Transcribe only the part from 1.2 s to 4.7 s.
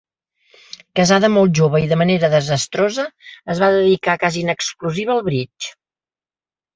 molt jove i de manera desastrosa, es va dedicar quasi en